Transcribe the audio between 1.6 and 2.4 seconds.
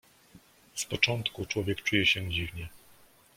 czuje się